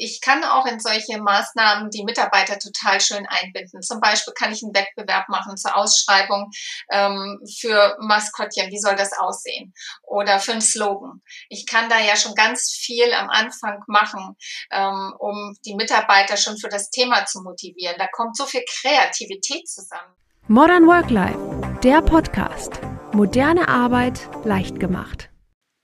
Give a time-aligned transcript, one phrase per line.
[0.00, 3.82] Ich kann auch in solche Maßnahmen die Mitarbeiter total schön einbinden.
[3.82, 6.50] Zum Beispiel kann ich einen Wettbewerb machen zur Ausschreibung
[6.90, 8.70] ähm, für Maskottchen.
[8.70, 9.74] Wie soll das aussehen?
[10.02, 11.20] Oder für einen Slogan.
[11.50, 14.36] Ich kann da ja schon ganz viel am Anfang machen,
[14.70, 17.96] ähm, um die Mitarbeiter schon für das Thema zu motivieren.
[17.98, 20.14] Da kommt so viel Kreativität zusammen.
[20.48, 22.80] Modern Work Life, der Podcast.
[23.12, 25.29] Moderne Arbeit leicht gemacht.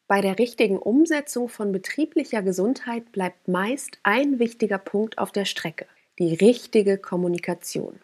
[0.09, 5.87] Bei der richtigen Umsetzung von betrieblicher Gesundheit bleibt meist ein wichtiger Punkt auf der Strecke,
[6.21, 7.99] die richtige Kommunikation.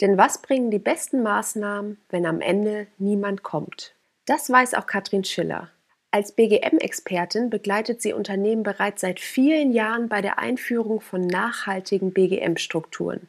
[0.00, 3.96] Denn was bringen die besten Maßnahmen, wenn am Ende niemand kommt?
[4.26, 5.70] Das weiß auch Katrin Schiller.
[6.12, 13.28] Als BGM-Expertin begleitet sie Unternehmen bereits seit vielen Jahren bei der Einführung von nachhaltigen BGM-Strukturen.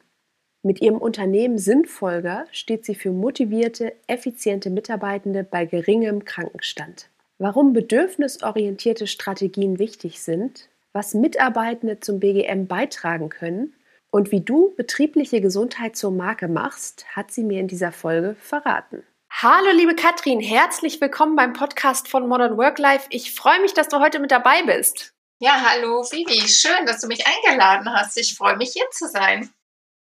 [0.62, 9.06] Mit ihrem Unternehmen Sinnfolger steht sie für motivierte, effiziente Mitarbeitende bei geringem Krankenstand warum bedürfnisorientierte
[9.06, 13.74] Strategien wichtig sind, was Mitarbeitende zum BGM beitragen können
[14.10, 19.02] und wie du betriebliche Gesundheit zur Marke machst, hat sie mir in dieser Folge verraten.
[19.30, 23.06] Hallo liebe Katrin, herzlich willkommen beim Podcast von Modern Work Life.
[23.08, 25.14] Ich freue mich, dass du heute mit dabei bist.
[25.38, 28.18] Ja, hallo Vivi, schön, dass du mich eingeladen hast.
[28.18, 29.48] Ich freue mich hier zu sein.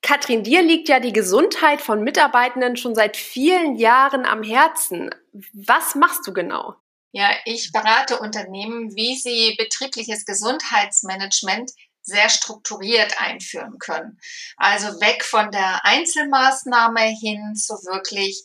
[0.01, 5.15] Katrin, dir liegt ja die Gesundheit von Mitarbeitenden schon seit vielen Jahren am Herzen.
[5.53, 6.75] Was machst du genau?
[7.11, 11.71] Ja, ich berate Unternehmen, wie sie betriebliches Gesundheitsmanagement
[12.01, 14.19] sehr strukturiert einführen können.
[14.57, 18.43] Also weg von der Einzelmaßnahme hin zu wirklich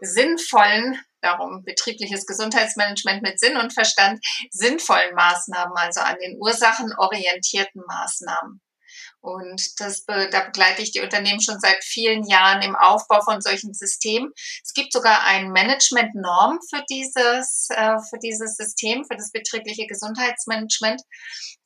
[0.00, 8.60] sinnvollen, darum betriebliches Gesundheitsmanagement mit Sinn und Verstand, sinnvollen Maßnahmen, also an den ursachenorientierten Maßnahmen.
[9.20, 13.74] Und das, da begleite ich die Unternehmen schon seit vielen Jahren im Aufbau von solchen
[13.74, 14.32] Systemen.
[14.64, 21.02] Es gibt sogar ein Management-Norm für dieses, äh, für dieses System, für das betriebliche Gesundheitsmanagement.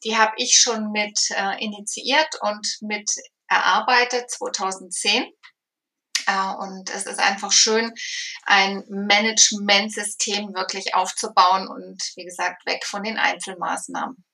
[0.05, 3.09] Die habe ich schon mit äh, initiiert und mit
[3.49, 5.27] erarbeitet 2010.
[6.27, 7.93] Uh, und es ist einfach schön,
[8.45, 14.25] ein Management-System wirklich aufzubauen und wie gesagt, weg von den Einzelmaßnahmen.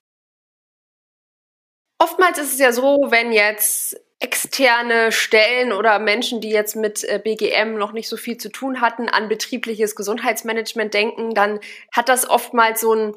[2.01, 7.21] Oftmals ist es ja so, wenn jetzt externe Stellen oder Menschen, die jetzt mit äh,
[7.23, 11.59] BGM noch nicht so viel zu tun hatten, an betriebliches Gesundheitsmanagement denken, dann
[11.91, 13.13] hat das oftmals so ein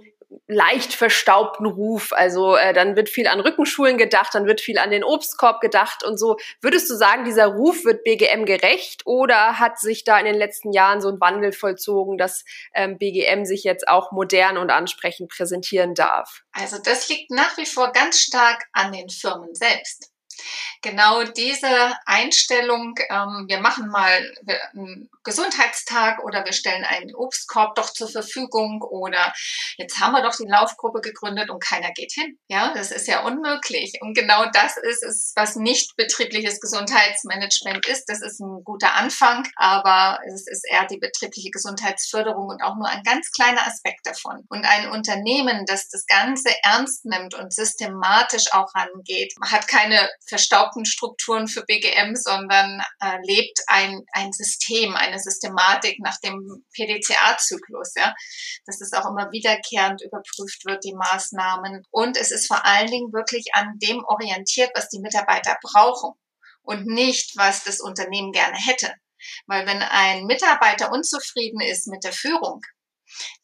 [0.46, 2.12] leicht verstaubten Ruf.
[2.12, 6.04] Also äh, dann wird viel an Rückenschulen gedacht, dann wird viel an den Obstkorb gedacht
[6.04, 6.36] und so.
[6.60, 10.72] Würdest du sagen, dieser Ruf wird BGM gerecht oder hat sich da in den letzten
[10.72, 15.94] Jahren so ein Wandel vollzogen, dass ähm, BGM sich jetzt auch modern und ansprechend präsentieren
[15.94, 16.42] darf?
[16.52, 20.13] Also das liegt nach wie vor ganz stark an den Firmen selbst
[20.82, 24.32] genau diese Einstellung, ähm, wir machen mal
[24.74, 29.32] einen Gesundheitstag oder wir stellen einen Obstkorb doch zur Verfügung oder
[29.78, 32.38] jetzt haben wir doch die Laufgruppe gegründet und keiner geht hin.
[32.48, 33.94] Ja, das ist ja unmöglich.
[34.00, 38.04] Und genau das ist es, was nicht betriebliches Gesundheitsmanagement ist.
[38.06, 42.88] Das ist ein guter Anfang, aber es ist eher die betriebliche Gesundheitsförderung und auch nur
[42.88, 44.44] ein ganz kleiner Aspekt davon.
[44.48, 50.84] Und ein Unternehmen, das das Ganze ernst nimmt und systematisch auch rangeht, hat keine verstaubten
[50.86, 58.14] Strukturen für BGM, sondern äh, lebt ein, ein System, eine Systematik nach dem PDCA-Zyklus, ja.
[58.66, 61.84] Dass es auch immer wiederkehrend überprüft wird, die Maßnahmen.
[61.90, 66.12] Und es ist vor allen Dingen wirklich an dem orientiert, was die Mitarbeiter brauchen
[66.62, 68.92] und nicht, was das Unternehmen gerne hätte.
[69.46, 72.60] Weil wenn ein Mitarbeiter unzufrieden ist mit der Führung,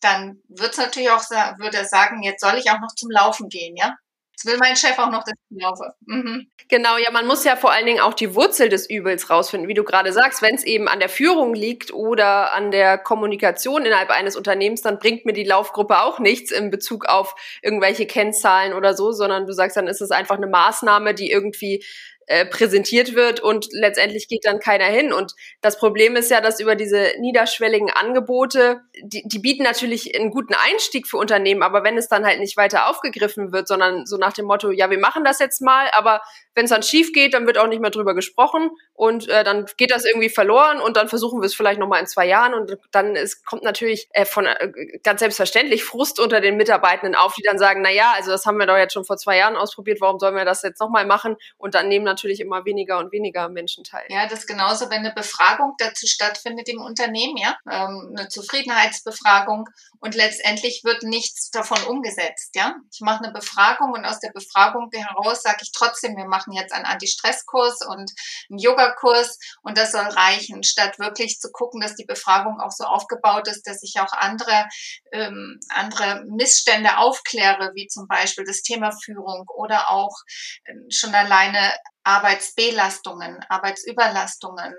[0.01, 3.49] dann wird es natürlich auch, würde er sagen, jetzt soll ich auch noch zum Laufen
[3.49, 3.97] gehen, ja.
[4.43, 5.93] Jetzt will mein Chef auch noch, dass ich laufe.
[6.07, 6.47] Mhm.
[6.69, 9.75] Genau, ja, man muss ja vor allen Dingen auch die Wurzel des Übels rausfinden, wie
[9.75, 10.41] du gerade sagst.
[10.41, 14.99] Wenn es eben an der Führung liegt oder an der Kommunikation innerhalb eines Unternehmens, dann
[14.99, 19.53] bringt mir die Laufgruppe auch nichts in Bezug auf irgendwelche Kennzahlen oder so, sondern du
[19.53, 21.85] sagst, dann ist es einfach eine Maßnahme, die irgendwie
[22.31, 25.13] äh, präsentiert wird und letztendlich geht dann keiner hin.
[25.13, 30.31] Und das Problem ist ja, dass über diese niederschwelligen Angebote, die, die bieten natürlich einen
[30.31, 34.17] guten Einstieg für Unternehmen, aber wenn es dann halt nicht weiter aufgegriffen wird, sondern so
[34.17, 36.23] nach dem Motto, ja, wir machen das jetzt mal, aber
[36.55, 39.67] wenn es dann schief geht, dann wird auch nicht mehr drüber gesprochen und äh, dann
[39.77, 42.79] geht das irgendwie verloren und dann versuchen wir es vielleicht nochmal in zwei Jahren und
[42.93, 44.71] dann ist, kommt natürlich äh, von äh,
[45.03, 48.59] ganz selbstverständlich Frust unter den Mitarbeitenden auf, die dann sagen, na ja, also das haben
[48.59, 51.37] wir doch jetzt schon vor zwei Jahren ausprobiert, warum sollen wir das jetzt nochmal machen?
[51.59, 54.05] Und dann nehmen natürlich natürlich immer weniger und weniger Menschen teil.
[54.09, 59.69] Ja, das genauso, wenn eine Befragung dazu stattfindet im Unternehmen, ja, ähm, eine Zufriedenheitsbefragung
[60.01, 62.75] und letztendlich wird nichts davon umgesetzt, ja.
[62.93, 66.73] Ich mache eine Befragung und aus der Befragung heraus sage ich trotzdem, wir machen jetzt
[66.73, 68.13] einen Anti-Stress-Kurs und
[68.51, 72.85] einen Yoga-Kurs und das soll reichen, statt wirklich zu gucken, dass die Befragung auch so
[72.85, 74.67] aufgebaut ist, dass ich auch andere,
[75.13, 80.17] ähm, andere Missstände aufkläre, wie zum Beispiel das Thema Führung oder auch
[80.65, 81.73] äh, schon alleine
[82.05, 84.75] Arbeitsbelastungen, Arbeitsüberlastungen,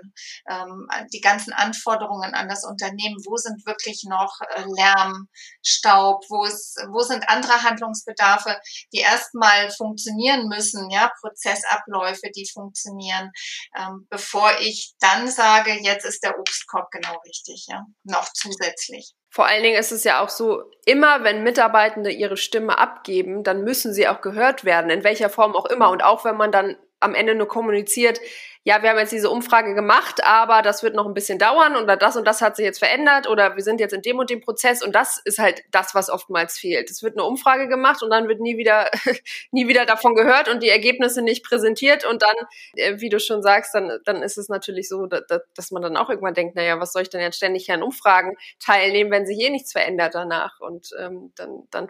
[0.50, 5.28] ähm, die ganzen Anforderungen an das Unternehmen, wo sind wirklich noch äh, Lärm,
[5.64, 8.58] Staub, wo, ist, wo sind andere Handlungsbedarfe,
[8.92, 13.30] die erstmal funktionieren müssen, ja, Prozessabläufe, die funktionieren,
[13.78, 19.14] ähm, bevor ich dann sage, jetzt ist der Obstkorb genau richtig, ja, noch zusätzlich.
[19.30, 23.64] Vor allen Dingen ist es ja auch so, immer wenn Mitarbeitende ihre Stimme abgeben, dann
[23.64, 25.88] müssen sie auch gehört werden, in welcher Form auch immer.
[25.88, 28.20] Und auch wenn man dann am Ende nur kommuniziert,
[28.64, 31.96] ja, wir haben jetzt diese Umfrage gemacht, aber das wird noch ein bisschen dauern oder
[31.96, 34.40] das und das hat sich jetzt verändert oder wir sind jetzt in dem und dem
[34.40, 36.88] Prozess und das ist halt das, was oftmals fehlt.
[36.88, 38.88] Es wird eine Umfrage gemacht und dann wird nie wieder,
[39.50, 42.36] nie wieder davon gehört und die Ergebnisse nicht präsentiert und dann,
[42.76, 45.96] äh, wie du schon sagst, dann, dann ist es natürlich so, dass, dass man dann
[45.96, 49.40] auch irgendwann denkt, naja, was soll ich denn jetzt ständig an Umfragen teilnehmen, wenn sich
[49.40, 51.88] eh nichts verändert danach und ähm, dann, dann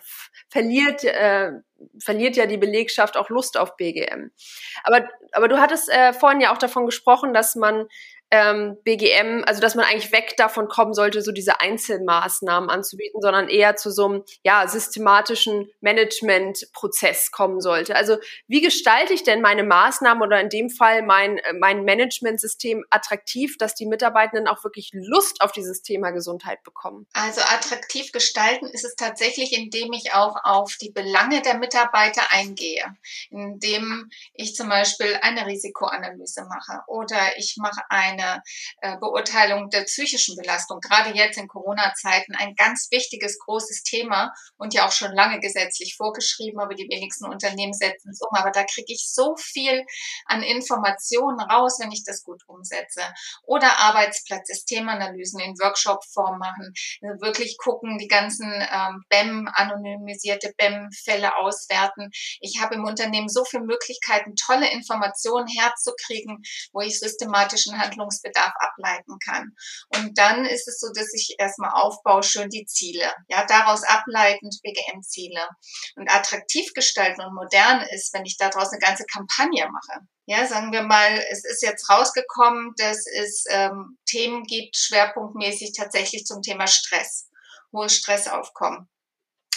[0.48, 1.52] verliert, äh,
[1.98, 4.30] verliert ja die Belegschaft auch Lust auf BGM.
[4.84, 7.86] Aber, aber du hattest äh, vorhin ja auch davon gesprochen, dass man
[8.32, 13.48] ähm, BGM, also dass man eigentlich weg davon kommen sollte, so diese Einzelmaßnahmen anzubieten, sondern
[13.48, 17.94] eher zu so einem ja, systematischen Managementprozess kommen sollte.
[17.94, 18.16] Also
[18.48, 23.58] wie gestalte ich denn meine Maßnahmen oder in dem Fall mein, äh, mein Managementsystem attraktiv,
[23.58, 27.06] dass die Mitarbeitenden auch wirklich Lust auf dieses Thema Gesundheit bekommen?
[27.12, 32.96] Also attraktiv gestalten ist es tatsächlich, indem ich auch auf die Belange der Mitarbeiter eingehe,
[33.28, 38.42] indem ich zum Beispiel eine Risikoanalyse mache oder ich mache eine eine
[38.80, 44.74] äh, Beurteilung der psychischen Belastung, gerade jetzt in Corona-Zeiten ein ganz wichtiges, großes Thema und
[44.74, 48.36] ja auch schon lange gesetzlich vorgeschrieben, aber die wenigsten Unternehmen setzen es um.
[48.36, 49.84] Aber da kriege ich so viel
[50.26, 53.02] an Informationen raus, wenn ich das gut umsetze.
[53.44, 56.72] Oder Arbeitsplatzsystemanalysen in Workshop-Form machen,
[57.02, 62.10] also wirklich gucken, die ganzen ähm, BEM, anonymisierte BEM-Fälle auswerten.
[62.40, 66.42] Ich habe im Unternehmen so viele Möglichkeiten, tolle Informationen herzukriegen,
[66.72, 69.54] wo ich systematischen Handlungs Handlungsbedarf ableiten kann.
[69.96, 73.12] Und dann ist es so, dass ich erstmal aufbaue, schön die Ziele.
[73.28, 75.48] Ja, daraus ableitend BGM-Ziele.
[75.96, 80.00] Und attraktiv gestalten und modern ist, wenn ich daraus eine ganze Kampagne mache.
[80.26, 86.24] Ja, sagen wir mal, es ist jetzt rausgekommen, dass es ähm, Themen gibt, schwerpunktmäßig tatsächlich
[86.24, 87.28] zum Thema Stress,
[87.72, 88.88] hohe Stressaufkommen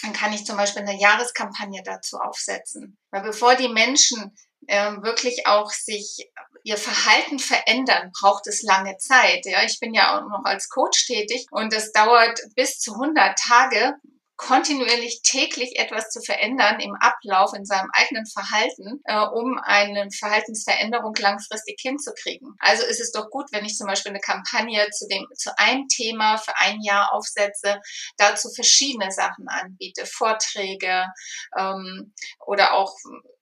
[0.01, 2.95] dann kann ich zum Beispiel eine Jahreskampagne dazu aufsetzen.
[3.09, 4.35] Weil bevor die Menschen
[4.67, 6.29] äh, wirklich auch sich
[6.65, 9.45] ihr Verhalten verändern, braucht es lange Zeit.
[9.45, 13.38] Ja, ich bin ja auch noch als Coach tätig und das dauert bis zu 100
[13.38, 13.94] Tage,
[14.35, 21.13] kontinuierlich täglich etwas zu verändern im Ablauf, in seinem eigenen Verhalten, äh, um eine Verhaltensveränderung
[21.19, 22.56] langfristig hinzukriegen.
[22.59, 25.88] Also ist es doch gut, wenn ich zum Beispiel eine Kampagne zu dem, zu einem
[25.88, 27.79] Thema für ein Jahr aufsetze,
[28.17, 31.06] dazu verschiedene Sachen anbiete, Vorträge
[31.57, 32.13] ähm,
[32.45, 32.94] oder auch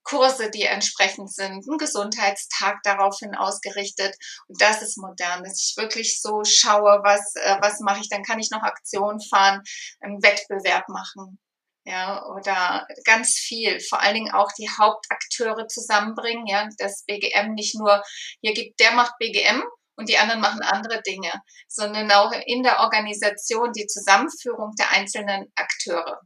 [0.04, 4.16] Kurse, die entsprechend sind, ein Gesundheitstag daraufhin ausgerichtet.
[4.48, 8.24] Und das ist modern, dass ich wirklich so schaue, was, äh, was mache ich, dann
[8.24, 9.62] kann ich noch Aktionen fahren,
[10.02, 11.40] einen Wettbewerb machen.
[11.86, 17.76] Ja, oder ganz viel, vor allen Dingen auch die Hauptakteure zusammenbringen, ja, das BGM nicht
[17.76, 18.02] nur,
[18.42, 19.62] hier gibt, der macht BGM
[19.98, 21.32] und die anderen machen andere Dinge,
[21.68, 26.22] sondern auch in der Organisation die Zusammenführung der einzelnen Akteure.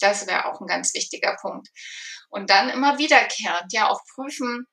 [0.00, 1.68] Das wäre auch ein ganz wichtiger Punkt.
[2.32, 4.66] Und dann immer wiederkehrend, ja, auch prüfen,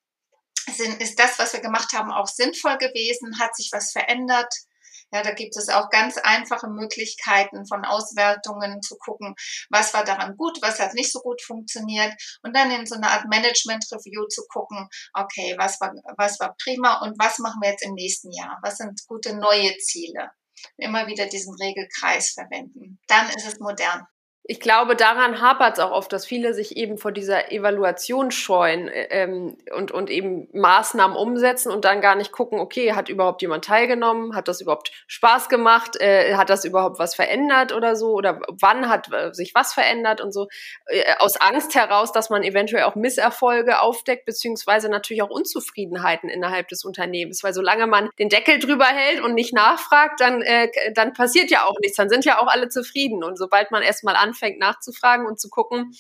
[0.72, 3.38] sind, ist das, was wir gemacht haben, auch sinnvoll gewesen?
[3.39, 4.54] Hat sich was verändert?
[5.12, 9.36] Ja, da gibt es auch ganz einfache Möglichkeiten von Auswertungen zu gucken,
[9.70, 12.13] was war daran gut, was hat nicht so gut funktioniert
[12.44, 16.56] und dann in so eine Art Management Review zu gucken, okay, was war, was war
[16.63, 18.60] prima und was machen wir jetzt im nächsten Jahr?
[18.62, 20.30] Was sind gute neue Ziele?
[20.78, 23.00] Immer wieder diesen Regelkreis verwenden.
[23.08, 24.06] Dann ist es modern
[24.50, 28.88] ich glaube, daran hapert es auch oft, dass viele sich eben vor dieser Evaluation scheuen
[28.88, 33.44] äh, ähm, und, und eben Maßnahmen umsetzen und dann gar nicht gucken, okay, hat überhaupt
[33.44, 34.36] jemand teilgenommen?
[34.36, 36.01] Hat das überhaupt Spaß gemacht?
[36.01, 38.13] Äh, hat das überhaupt was verändert oder so?
[38.13, 40.48] Oder wann hat äh, sich was verändert und so?
[40.88, 46.70] Äh, aus Angst heraus, dass man eventuell auch Misserfolge aufdeckt, beziehungsweise natürlich auch Unzufriedenheiten innerhalb
[46.70, 47.44] des Unternehmens.
[47.44, 51.65] Weil solange man den Deckel drüber hält und nicht nachfragt, dann, äh, dann passiert ja
[51.65, 51.98] auch nichts.
[51.98, 53.24] Dann sind ja auch alle zufrieden.
[53.24, 55.91] Und sobald man erstmal anfängt, anfängt nachzufragen und zu gucken,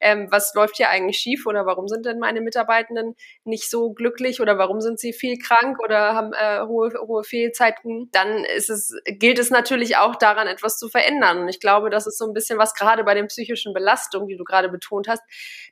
[0.00, 3.14] ähm, was läuft hier eigentlich schief oder warum sind denn meine Mitarbeitenden
[3.44, 8.08] nicht so glücklich oder warum sind sie viel krank oder haben äh, hohe, hohe Fehlzeiten,
[8.12, 11.40] dann ist es, gilt es natürlich auch daran, etwas zu verändern.
[11.40, 14.36] Und ich glaube, das ist so ein bisschen was gerade bei den psychischen Belastungen, die
[14.36, 15.22] du gerade betont hast.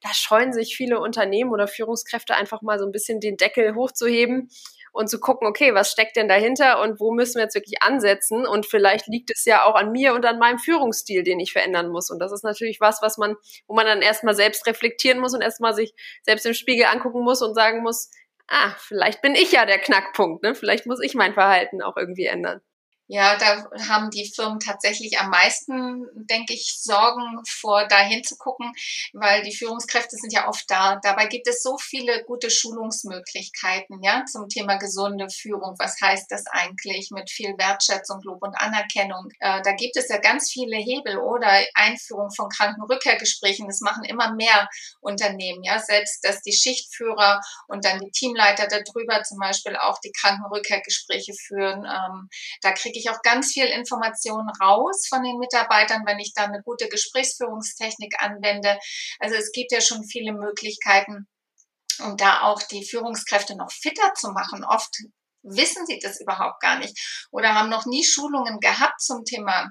[0.02, 4.48] Da scheuen sich viele Unternehmen oder Führungskräfte einfach mal so ein bisschen den Deckel hochzuheben
[4.96, 8.46] und zu gucken, okay, was steckt denn dahinter und wo müssen wir jetzt wirklich ansetzen?
[8.46, 11.88] Und vielleicht liegt es ja auch an mir und an meinem Führungsstil, den ich verändern
[11.88, 12.10] muss.
[12.10, 13.36] Und das ist natürlich was, was man,
[13.66, 17.42] wo man dann erstmal selbst reflektieren muss und erstmal sich selbst im Spiegel angucken muss
[17.42, 18.10] und sagen muss,
[18.48, 20.54] ah, vielleicht bin ich ja der Knackpunkt, ne?
[20.54, 22.62] Vielleicht muss ich mein Verhalten auch irgendwie ändern.
[23.08, 28.72] Ja, da haben die Firmen tatsächlich am meisten, denke ich, Sorgen vor, da hinzugucken,
[29.12, 30.98] weil die Führungskräfte sind ja oft da.
[31.02, 35.76] Dabei gibt es so viele gute Schulungsmöglichkeiten, ja, zum Thema gesunde Führung.
[35.78, 39.28] Was heißt das eigentlich mit viel Wertschätzung, Lob und Anerkennung?
[39.38, 43.68] Äh, da gibt es ja ganz viele Hebel oder Einführung von Krankenrückkehrgesprächen.
[43.68, 44.68] Das machen immer mehr
[45.00, 50.12] Unternehmen, ja, selbst, dass die Schichtführer und dann die Teamleiter darüber zum Beispiel auch die
[50.12, 51.84] Krankenrückkehrgespräche führen.
[51.84, 52.28] Ähm,
[52.62, 56.44] da kriege kriege ich auch ganz viel Informationen raus von den Mitarbeitern, wenn ich da
[56.44, 58.78] eine gute Gesprächsführungstechnik anwende.
[59.18, 61.28] Also es gibt ja schon viele Möglichkeiten,
[62.00, 64.64] um da auch die Führungskräfte noch fitter zu machen.
[64.64, 64.90] Oft
[65.42, 69.70] wissen sie das überhaupt gar nicht oder haben noch nie Schulungen gehabt zum Thema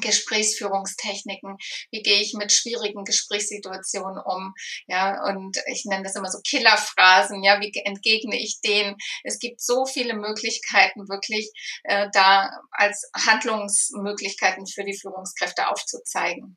[0.00, 1.56] Gesprächsführungstechniken,
[1.90, 4.54] wie gehe ich mit schwierigen Gesprächssituationen um,
[4.86, 8.96] ja, und ich nenne das immer so Killerphrasen, ja, wie entgegne ich denen?
[9.24, 11.50] Es gibt so viele Möglichkeiten wirklich
[11.84, 16.56] äh, da als Handlungsmöglichkeiten für die Führungskräfte aufzuzeigen.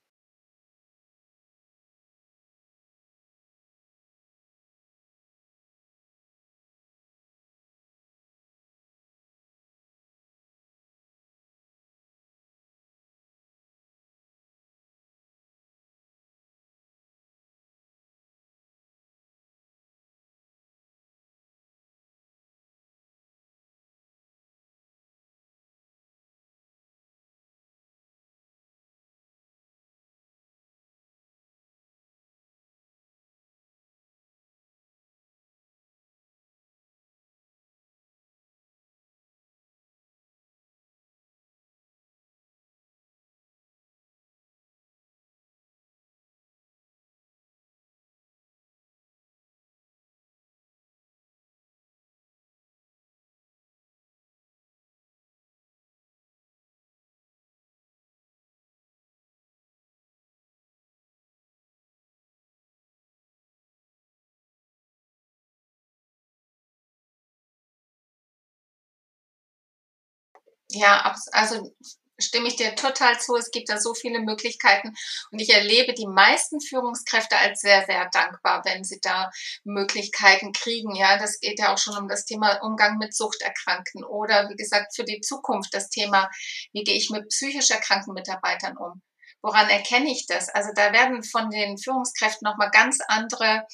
[70.75, 71.71] Ja, also
[72.19, 73.35] stimme ich dir total zu.
[73.35, 74.93] Es gibt da so viele Möglichkeiten
[75.31, 79.31] und ich erlebe die meisten Führungskräfte als sehr, sehr dankbar, wenn sie da
[79.63, 80.95] Möglichkeiten kriegen.
[80.95, 84.95] Ja, das geht ja auch schon um das Thema Umgang mit Suchterkrankten oder wie gesagt
[84.95, 86.29] für die Zukunft das Thema,
[86.73, 89.01] wie gehe ich mit psychisch erkrankten Mitarbeitern um.
[89.41, 90.49] Woran erkenne ich das?
[90.49, 93.65] Also da werden von den Führungskräften nochmal ganz andere,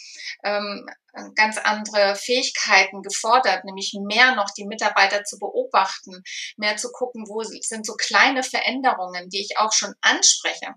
[0.43, 0.85] ähm,
[1.35, 6.23] ganz andere Fähigkeiten gefordert, nämlich mehr noch die Mitarbeiter zu beobachten,
[6.57, 10.75] mehr zu gucken, wo sind so kleine Veränderungen, die ich auch schon anspreche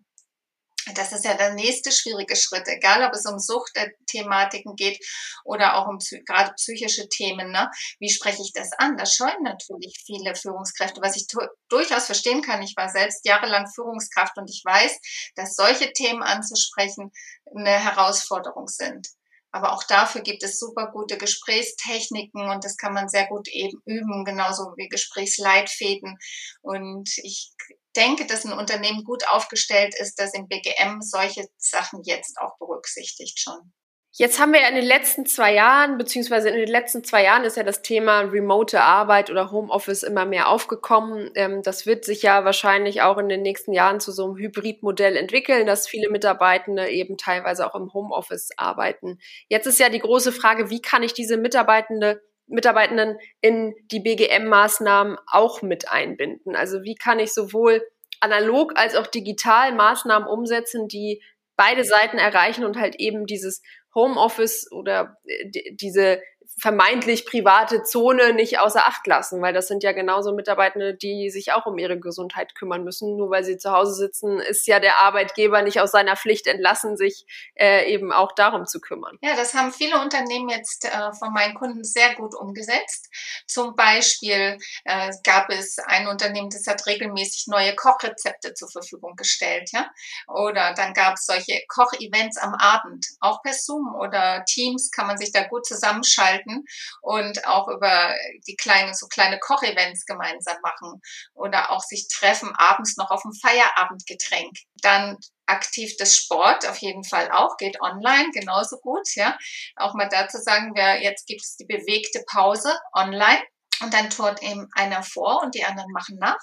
[0.92, 4.98] das ist ja der nächste schwierige Schritt, egal ob es um Suchtthematiken geht
[5.44, 7.50] oder auch um gerade psychische Themen.
[7.50, 7.70] Ne?
[8.00, 8.96] Wie spreche ich das an?
[8.98, 11.26] Das scheuen natürlich viele Führungskräfte, was ich
[11.68, 12.62] durchaus verstehen kann.
[12.62, 14.98] Ich war selbst jahrelang Führungskraft und ich weiß,
[15.36, 17.10] dass solche Themen anzusprechen
[17.56, 19.08] eine Herausforderung sind.
[19.54, 23.80] Aber auch dafür gibt es super gute Gesprächstechniken und das kann man sehr gut eben
[23.84, 26.18] üben, genauso wie Gesprächsleitfäden.
[26.60, 27.52] Und ich
[27.94, 33.38] denke, dass ein Unternehmen gut aufgestellt ist, das im BGM solche Sachen jetzt auch berücksichtigt
[33.38, 33.72] schon.
[34.16, 37.42] Jetzt haben wir ja in den letzten zwei Jahren, beziehungsweise in den letzten zwei Jahren
[37.42, 41.32] ist ja das Thema remote Arbeit oder Homeoffice immer mehr aufgekommen.
[41.34, 45.16] Ähm, das wird sich ja wahrscheinlich auch in den nächsten Jahren zu so einem Hybridmodell
[45.16, 49.18] entwickeln, dass viele Mitarbeitende eben teilweise auch im Homeoffice arbeiten.
[49.48, 55.16] Jetzt ist ja die große Frage, wie kann ich diese Mitarbeitende Mitarbeitenden in die BGM-Maßnahmen
[55.26, 56.54] auch mit einbinden?
[56.54, 57.82] Also wie kann ich sowohl
[58.20, 61.20] analog als auch digital Maßnahmen umsetzen, die
[61.56, 63.62] beide Seiten erreichen und halt eben dieses
[63.94, 66.20] Homeoffice oder äh, diese
[66.56, 71.52] vermeintlich private Zone nicht außer Acht lassen, weil das sind ja genauso Mitarbeitende, die sich
[71.52, 73.16] auch um ihre Gesundheit kümmern müssen.
[73.16, 76.96] Nur weil sie zu Hause sitzen, ist ja der Arbeitgeber nicht aus seiner Pflicht entlassen,
[76.96, 79.18] sich äh, eben auch darum zu kümmern.
[79.22, 83.10] Ja, das haben viele Unternehmen jetzt äh, von meinen Kunden sehr gut umgesetzt.
[83.46, 89.70] Zum Beispiel äh, gab es ein Unternehmen, das hat regelmäßig neue Kochrezepte zur Verfügung gestellt,
[89.72, 89.90] ja.
[90.28, 95.18] Oder dann gab es solche Kochevents am Abend, auch per Zoom oder Teams kann man
[95.18, 96.64] sich da gut zusammenschalten halten
[97.02, 98.14] und auch über
[98.46, 101.00] die kleinen, so kleine Kochevents gemeinsam machen
[101.34, 104.56] oder auch sich treffen abends noch auf dem Feierabendgetränk.
[104.82, 109.36] Dann aktiv das Sport auf jeden Fall auch, geht online genauso gut, ja.
[109.76, 113.42] Auch mal dazu sagen wir, jetzt gibt es die bewegte Pause online.
[113.84, 116.40] Und dann tut eben einer vor und die anderen machen nach.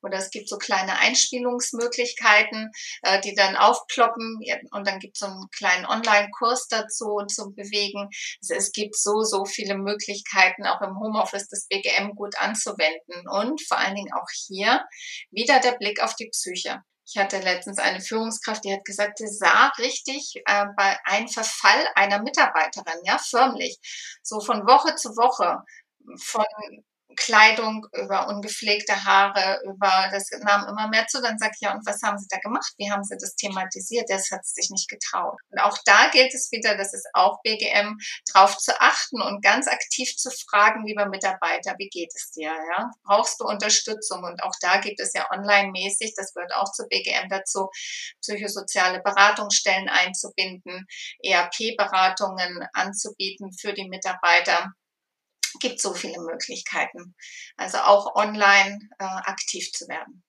[0.00, 2.70] Oder es gibt so kleine Einspielungsmöglichkeiten,
[3.02, 4.38] äh, die dann aufploppen.
[4.70, 8.08] Und dann gibt es so einen kleinen Online-Kurs dazu und zum Bewegen.
[8.48, 13.28] Es gibt so, so viele Möglichkeiten, auch im Homeoffice das BGM gut anzuwenden.
[13.28, 14.84] Und vor allen Dingen auch hier
[15.32, 16.80] wieder der Blick auf die Psyche.
[17.06, 21.86] Ich hatte letztens eine Führungskraft, die hat gesagt, sie sah richtig äh, bei einem Verfall
[21.96, 23.76] einer Mitarbeiterin, ja, förmlich,
[24.22, 25.62] so von Woche zu Woche
[26.18, 26.44] von
[27.16, 31.20] Kleidung, über ungepflegte Haare, über das nahm immer mehr zu.
[31.20, 32.72] Dann sag ich, ja, und was haben Sie da gemacht?
[32.76, 34.08] Wie haben Sie das thematisiert?
[34.08, 35.38] Das hat sich nicht getraut.
[35.50, 37.98] Und auch da gilt es wieder, das ist auch BGM,
[38.32, 42.52] drauf zu achten und ganz aktiv zu fragen, lieber Mitarbeiter, wie geht es dir?
[42.52, 42.90] Ja?
[43.04, 44.24] Brauchst du Unterstützung?
[44.24, 47.68] Und auch da gibt es ja online-mäßig, das gehört auch zu BGM dazu,
[48.20, 50.86] psychosoziale Beratungsstellen einzubinden,
[51.22, 54.72] ERP-Beratungen anzubieten für die Mitarbeiter
[55.60, 57.14] gibt so viele Möglichkeiten.
[57.56, 60.22] Also auch online äh, aktiv zu werden.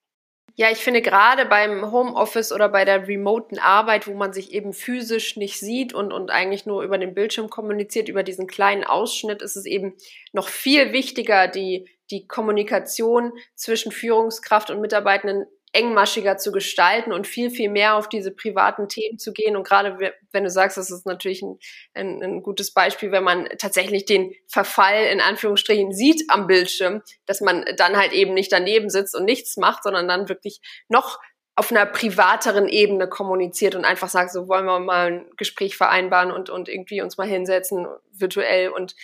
[0.58, 4.72] Ja, ich finde gerade beim Homeoffice oder bei der remoten Arbeit, wo man sich eben
[4.72, 9.42] physisch nicht sieht und, und eigentlich nur über den Bildschirm kommuniziert, über diesen kleinen Ausschnitt,
[9.42, 9.98] ist es eben
[10.32, 17.50] noch viel wichtiger, die, die Kommunikation zwischen Führungskraft und Mitarbeitenden engmaschiger zu gestalten und viel,
[17.50, 19.56] viel mehr auf diese privaten Themen zu gehen.
[19.56, 21.60] Und gerade wenn du sagst, das ist natürlich ein,
[21.94, 27.42] ein, ein, gutes Beispiel, wenn man tatsächlich den Verfall in Anführungsstrichen sieht am Bildschirm, dass
[27.42, 31.20] man dann halt eben nicht daneben sitzt und nichts macht, sondern dann wirklich noch
[31.58, 36.32] auf einer privateren Ebene kommuniziert und einfach sagt, so wollen wir mal ein Gespräch vereinbaren
[36.32, 37.88] und, und irgendwie uns mal hinsetzen
[38.20, 38.96] virtuell und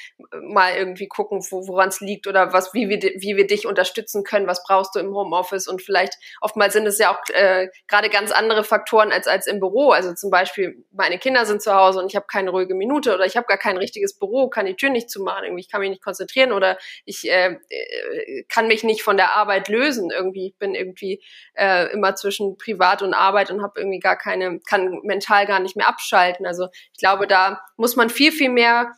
[0.41, 4.23] mal irgendwie gucken, wo, woran es liegt oder was, wie wir, wie wir dich unterstützen
[4.23, 8.09] können, was brauchst du im Homeoffice und vielleicht oftmals sind es ja auch äh, gerade
[8.09, 9.91] ganz andere Faktoren als, als im Büro.
[9.91, 13.25] Also zum Beispiel, meine Kinder sind zu Hause und ich habe keine ruhige Minute oder
[13.25, 15.89] ich habe gar kein richtiges Büro, kann die Tür nicht zumachen, irgendwie, ich kann mich
[15.89, 20.11] nicht konzentrieren oder ich äh, äh kann mich nicht von der Arbeit lösen.
[20.11, 24.59] Irgendwie, ich bin irgendwie äh, immer zwischen Privat und Arbeit und habe irgendwie gar keine,
[24.59, 26.45] kann mental gar nicht mehr abschalten.
[26.45, 28.93] Also ich glaube, da muss man viel, viel mehr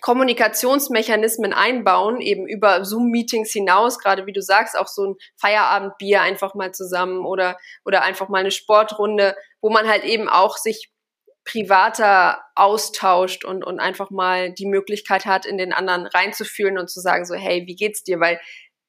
[0.00, 6.54] Kommunikationsmechanismen einbauen, eben über Zoom-Meetings hinaus, gerade wie du sagst, auch so ein Feierabendbier einfach
[6.54, 10.90] mal zusammen oder, oder einfach mal eine Sportrunde, wo man halt eben auch sich
[11.44, 17.00] privater austauscht und, und einfach mal die Möglichkeit hat, in den anderen reinzufühlen und zu
[17.00, 18.20] sagen so, hey, wie geht's dir?
[18.20, 18.38] Weil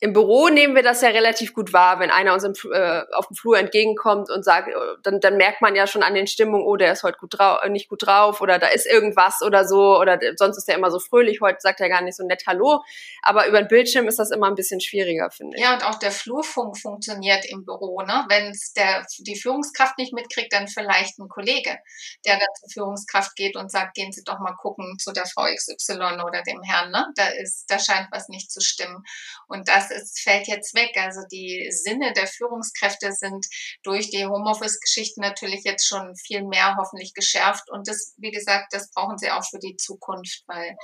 [0.02, 3.28] im Büro nehmen wir das ja relativ gut wahr, wenn einer uns im, äh, auf
[3.28, 6.66] dem Flur entgegenkommt und sagt, äh, dann, dann merkt man ja schon an den Stimmungen,
[6.66, 10.00] oh, der ist heute gut äh, nicht gut drauf oder da ist irgendwas oder so
[10.00, 12.82] oder sonst ist er immer so fröhlich, heute sagt er gar nicht so nett Hallo.
[13.22, 15.64] Aber über den Bildschirm ist das immer ein bisschen schwieriger, finde ich.
[15.64, 18.02] Ja, und auch der Flurfunk funktioniert im Büro.
[18.02, 18.26] Ne?
[18.30, 21.78] Wenn es der die Führungskraft nicht mitkriegt, dann vielleicht ein Kollege,
[22.26, 25.46] der dann zur Führungskraft geht und sagt, gehen Sie doch mal gucken zu der Frau
[25.54, 26.92] XY oder dem Herrn.
[26.92, 27.06] Ne?
[27.16, 29.04] Da ist, da scheint was nicht zu stimmen.
[29.48, 30.92] Und das es fällt jetzt weg.
[30.98, 33.46] Also die Sinne der Führungskräfte sind
[33.84, 37.70] durch die Homeoffice-Geschichten natürlich jetzt schon viel mehr hoffentlich geschärft.
[37.70, 40.76] Und das, wie gesagt, das brauchen sie auch für die Zukunft, weil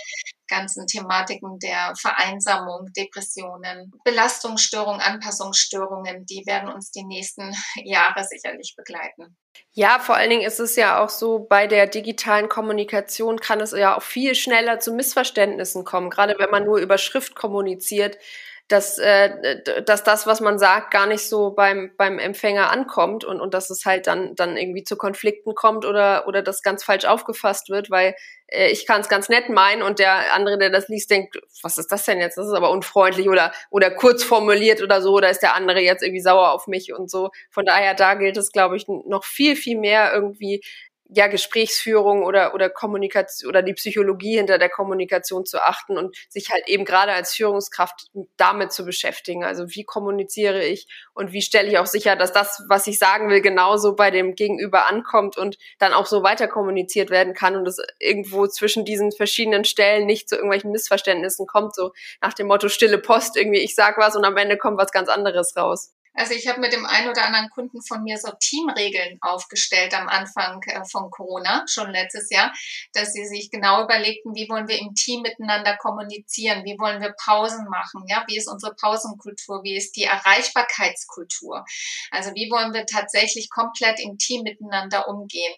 [0.48, 9.36] ganzen Thematiken der Vereinsamung, Depressionen, Belastungsstörungen, Anpassungsstörungen, die werden uns die nächsten Jahre sicherlich begleiten.
[9.72, 13.72] Ja, vor allen Dingen ist es ja auch so, bei der digitalen Kommunikation kann es
[13.72, 18.18] ja auch viel schneller zu Missverständnissen kommen, gerade wenn man nur über Schrift kommuniziert
[18.68, 23.40] dass, äh, dass das, was man sagt, gar nicht so beim, beim Empfänger ankommt und,
[23.40, 27.06] und dass es halt dann, dann irgendwie zu Konflikten kommt oder, oder das ganz falsch
[27.06, 28.16] aufgefasst wird, weil
[28.48, 31.78] äh, ich kann es ganz nett meinen und der andere, der das liest, denkt, was
[31.78, 32.38] ist das denn jetzt?
[32.38, 36.02] Das ist aber unfreundlich oder, oder kurz formuliert oder so, oder ist der andere jetzt
[36.02, 37.30] irgendwie sauer auf mich und so.
[37.52, 40.64] Von daher, da gilt es, glaube ich, noch viel, viel mehr irgendwie
[41.10, 46.50] ja, Gesprächsführung oder, oder Kommunikation oder die Psychologie hinter der Kommunikation zu achten und sich
[46.52, 49.44] halt eben gerade als Führungskraft damit zu beschäftigen.
[49.44, 53.30] Also wie kommuniziere ich und wie stelle ich auch sicher, dass das, was ich sagen
[53.30, 57.68] will, genauso bei dem Gegenüber ankommt und dann auch so weiter kommuniziert werden kann und
[57.68, 61.92] es irgendwo zwischen diesen verschiedenen Stellen nicht zu irgendwelchen Missverständnissen kommt, so
[62.22, 65.10] nach dem Motto stille Post, irgendwie ich sag was und am Ende kommt was ganz
[65.10, 65.92] anderes raus.
[66.16, 70.08] Also ich habe mit dem einen oder anderen Kunden von mir so Teamregeln aufgestellt am
[70.08, 72.54] Anfang äh, von Corona, schon letztes Jahr,
[72.94, 77.14] dass sie sich genau überlegten, wie wollen wir im Team miteinander kommunizieren, wie wollen wir
[77.24, 81.66] Pausen machen, ja, wie ist unsere Pausenkultur, wie ist die Erreichbarkeitskultur.
[82.12, 85.54] Also wie wollen wir tatsächlich komplett im Team miteinander umgehen.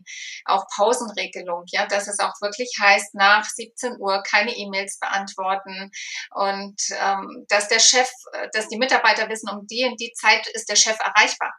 [0.46, 5.92] Auch Pausenregelung, ja, dass es auch wirklich heißt, nach 17 Uhr keine E-Mails beantworten
[6.32, 10.47] und ähm, dass der Chef, äh, dass die Mitarbeiter wissen, um die und die Zeit
[10.54, 11.54] ist der Chef erreichbar.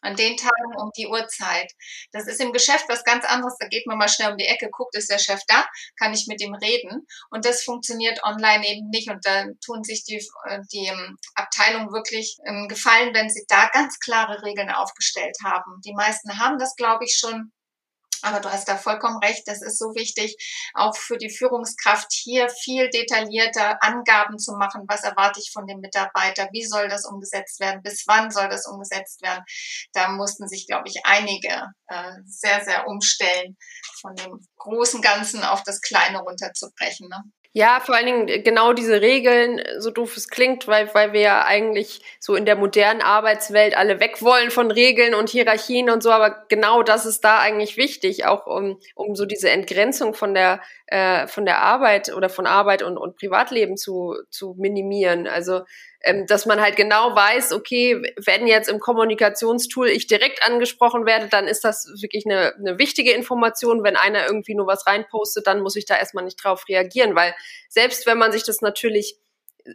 [0.00, 1.72] An den Tagen um die Uhrzeit.
[2.12, 3.56] Das ist im Geschäft was ganz anderes.
[3.58, 5.66] Da geht man mal schnell um die Ecke, guckt, ist der Chef da,
[5.98, 7.04] kann ich mit ihm reden.
[7.30, 9.10] Und das funktioniert online eben nicht.
[9.10, 12.36] Und da tun sich die, äh, die ähm, Abteilungen wirklich
[12.68, 15.80] Gefallen, wenn sie da ganz klare Regeln aufgestellt haben.
[15.84, 17.52] Die meisten haben das, glaube ich, schon.
[18.22, 20.36] Aber du hast da vollkommen recht, das ist so wichtig,
[20.74, 25.80] auch für die Führungskraft hier viel detaillierter Angaben zu machen, was erwarte ich von dem
[25.80, 29.44] Mitarbeiter, wie soll das umgesetzt werden, bis wann soll das umgesetzt werden.
[29.92, 33.56] Da mussten sich, glaube ich, einige äh, sehr, sehr umstellen,
[34.00, 37.08] von dem großen Ganzen auf das Kleine runterzubrechen.
[37.08, 37.22] Ne?
[37.58, 41.12] Ja, vor allen Dingen äh, genau diese Regeln, äh, so doof es klingt, weil, weil
[41.12, 45.90] wir ja eigentlich so in der modernen Arbeitswelt alle weg wollen von Regeln und Hierarchien
[45.90, 50.14] und so, aber genau das ist da eigentlich wichtig, auch um, um so diese Entgrenzung
[50.14, 55.26] von der, äh, von der Arbeit oder von Arbeit und, und Privatleben zu, zu minimieren.
[55.26, 55.62] Also
[56.02, 61.28] ähm, dass man halt genau weiß, okay, wenn jetzt im Kommunikationstool ich direkt angesprochen werde,
[61.28, 63.82] dann ist das wirklich eine, eine wichtige Information.
[63.82, 67.34] Wenn einer irgendwie nur was reinpostet, dann muss ich da erstmal nicht drauf reagieren, weil
[67.68, 69.18] selbst wenn man sich das natürlich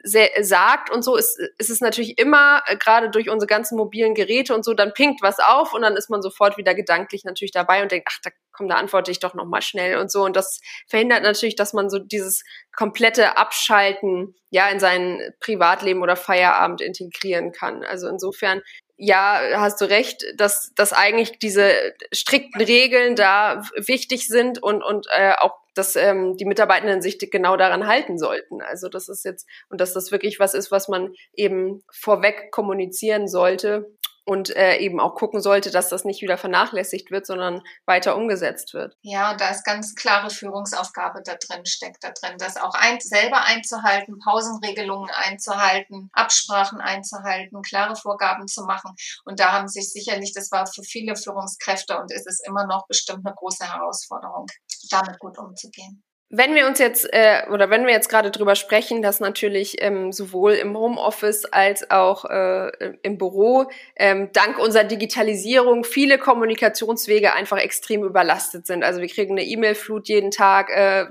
[0.03, 4.55] sagt und so ist, ist es natürlich immer, äh, gerade durch unsere ganzen mobilen Geräte
[4.55, 7.81] und so, dann pinkt was auf und dann ist man sofort wieder gedanklich natürlich dabei
[7.83, 10.23] und denkt, ach, da komm, da antworte ich doch nochmal schnell und so.
[10.23, 12.43] Und das verhindert natürlich, dass man so dieses
[12.75, 17.83] komplette Abschalten ja in sein Privatleben oder Feierabend integrieren kann.
[17.83, 18.61] Also insofern
[18.97, 21.71] ja, hast du recht, dass, dass eigentlich diese
[22.11, 27.57] strikten Regeln da wichtig sind und, und äh, auch dass ähm, die Mitarbeitenden sich genau
[27.57, 28.61] daran halten sollten.
[28.61, 33.27] Also das ist jetzt und dass das wirklich was ist, was man eben vorweg kommunizieren
[33.27, 33.91] sollte
[34.25, 38.73] und äh, eben auch gucken sollte, dass das nicht wieder vernachlässigt wird, sondern weiter umgesetzt
[38.73, 38.95] wird.
[39.01, 42.99] Ja, und da ist ganz klare Führungsaufgabe da drin, steckt da drin, das auch ein,
[42.99, 48.95] selber einzuhalten, Pausenregelungen einzuhalten, Absprachen einzuhalten, klare Vorgaben zu machen.
[49.25, 52.87] Und da haben sich sicherlich, das war für viele Führungskräfte und ist es immer noch
[52.87, 54.47] bestimmt eine große Herausforderung,
[54.89, 56.03] damit gut umzugehen.
[56.35, 60.11] Wenn wir uns jetzt äh, oder wenn wir jetzt gerade drüber sprechen, dass natürlich ähm,
[60.11, 62.71] sowohl im Homeoffice als auch äh,
[63.03, 68.83] im Büro ähm, dank unserer Digitalisierung viele Kommunikationswege einfach extrem überlastet sind.
[68.83, 71.05] Also wir kriegen eine E-Mail-Flut jeden Tag, äh,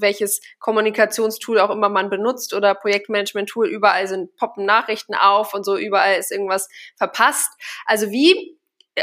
[0.00, 5.78] welches Kommunikationstool auch immer man benutzt oder Projektmanagement-Tool, überall sind poppen Nachrichten auf und so,
[5.78, 7.52] überall ist irgendwas verpasst.
[7.86, 8.57] Also wie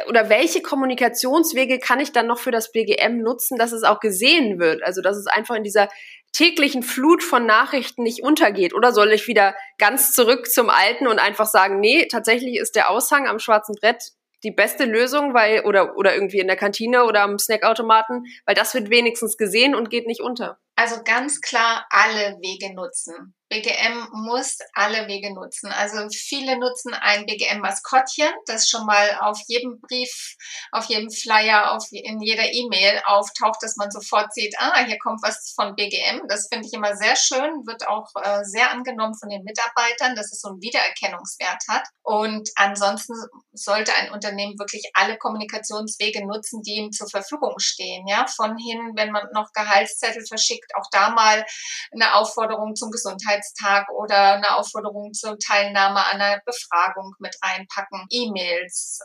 [0.07, 4.59] oder welche Kommunikationswege kann ich dann noch für das BGM nutzen, dass es auch gesehen
[4.59, 4.83] wird?
[4.83, 5.89] Also, dass es einfach in dieser
[6.31, 8.73] täglichen Flut von Nachrichten nicht untergeht?
[8.73, 12.89] Oder soll ich wieder ganz zurück zum Alten und einfach sagen, nee, tatsächlich ist der
[12.89, 14.11] Aushang am schwarzen Brett
[14.43, 18.73] die beste Lösung, weil, oder, oder irgendwie in der Kantine oder am Snackautomaten, weil das
[18.75, 20.59] wird wenigstens gesehen und geht nicht unter.
[20.75, 23.33] Also ganz klar alle Wege nutzen.
[23.55, 25.71] BGM muss alle Wege nutzen.
[25.71, 30.35] Also viele nutzen ein BGM-Maskottchen, das schon mal auf jedem Brief,
[30.71, 35.21] auf jedem Flyer, auf, in jeder E-Mail auftaucht, dass man sofort sieht, ah, hier kommt
[35.23, 36.27] was von BGM.
[36.27, 40.33] Das finde ich immer sehr schön, wird auch äh, sehr angenommen von den Mitarbeitern, dass
[40.33, 41.87] es so einen Wiedererkennungswert hat.
[42.03, 43.13] Und ansonsten
[43.53, 48.05] sollte ein Unternehmen wirklich alle Kommunikationswege nutzen, die ihm zur Verfügung stehen.
[48.07, 51.45] Ja, von hin, wenn man noch Gehaltszettel verschickt, auch da mal
[51.93, 58.07] eine Aufforderung zum Gesundheits Arbeitstag oder eine Aufforderung zur Teilnahme an einer Befragung mit reinpacken,
[58.09, 59.01] E-Mails,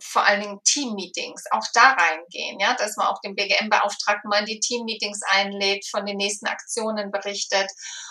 [0.00, 4.46] vor allen Dingen Team-Meetings auch da reingehen, ja, dass man auch den BGM-Beauftragten mal in
[4.46, 7.70] die Team-Meetings einlädt, von den nächsten Aktionen berichtet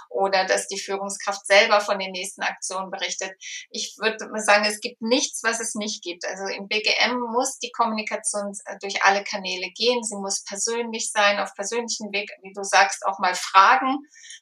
[0.09, 3.31] oder dass die Führungskraft selber von den nächsten Aktionen berichtet.
[3.69, 6.25] Ich würde sagen, es gibt nichts, was es nicht gibt.
[6.25, 10.03] Also im BGM muss die Kommunikation äh, durch alle Kanäle gehen.
[10.03, 13.99] Sie muss persönlich sein, auf persönlichen Weg, wie du sagst, auch mal fragen.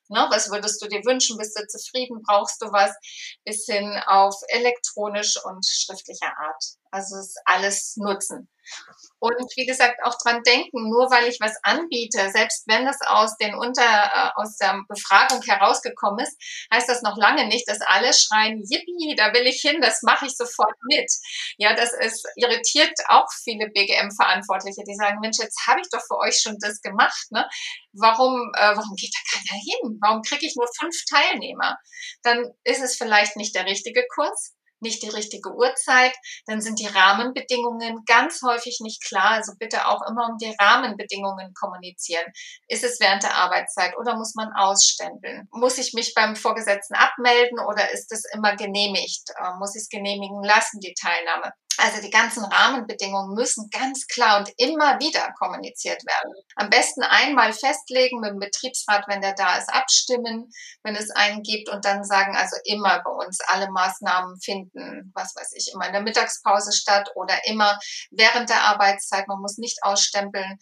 [0.07, 1.37] Ne, was würdest du dir wünschen?
[1.37, 2.21] Bist du zufrieden?
[2.23, 2.91] Brauchst du was?
[3.43, 6.63] Bis hin auf elektronisch und schriftlicher Art.
[6.91, 8.49] Also es alles nutzen.
[9.19, 13.37] Und wie gesagt, auch dran denken, nur weil ich was anbiete, selbst wenn das aus,
[13.37, 16.37] den Unter, äh, aus der Befragung herausgekommen ist,
[16.73, 20.25] heißt das noch lange nicht, dass alle schreien, yippie, da will ich hin, das mache
[20.25, 21.09] ich sofort mit.
[21.57, 26.17] Ja, das ist, irritiert auch viele BGM-Verantwortliche, die sagen, Mensch, jetzt habe ich doch für
[26.17, 27.47] euch schon das gemacht, ne?
[27.93, 29.97] Warum, äh, warum geht da keiner hin?
[30.01, 31.77] Warum kriege ich nur fünf Teilnehmer?
[32.23, 36.13] Dann ist es vielleicht nicht der richtige Kurs nicht die richtige Uhrzeit,
[36.45, 39.31] dann sind die Rahmenbedingungen ganz häufig nicht klar.
[39.31, 42.25] Also bitte auch immer um die Rahmenbedingungen kommunizieren.
[42.67, 45.47] Ist es während der Arbeitszeit oder muss man ausstempeln?
[45.51, 49.29] Muss ich mich beim Vorgesetzten abmelden oder ist es immer genehmigt?
[49.37, 51.53] Äh, muss ich es genehmigen lassen, die Teilnahme?
[51.77, 56.33] Also die ganzen Rahmenbedingungen müssen ganz klar und immer wieder kommuniziert werden.
[56.55, 60.49] Am besten einmal festlegen mit dem Betriebsrat, wenn der da ist, abstimmen,
[60.83, 65.35] wenn es einen gibt und dann sagen, also immer bei uns alle Maßnahmen finden, was
[65.35, 67.77] weiß ich, immer in der Mittagspause statt oder immer
[68.11, 69.27] während der Arbeitszeit.
[69.27, 70.57] Man muss nicht ausstempeln,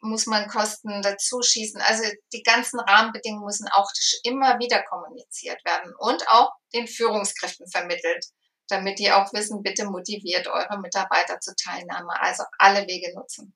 [0.00, 1.80] muss man Kosten dazu schießen.
[1.82, 3.90] Also die ganzen Rahmenbedingungen müssen auch
[4.22, 8.24] immer wieder kommuniziert werden und auch den Führungskräften vermittelt
[8.70, 12.20] damit die auch wissen, bitte motiviert eure Mitarbeiter zur Teilnahme.
[12.20, 13.54] Also alle Wege nutzen.